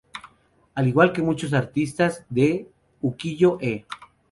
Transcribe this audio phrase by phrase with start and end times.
[0.73, 2.67] Al igual que muchos artistas de
[3.01, 3.85] ukiyo-e.